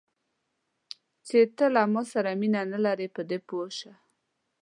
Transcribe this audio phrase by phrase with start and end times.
[1.27, 3.93] چې ته له ما سره مینه نه لرې، په دې پوه شه.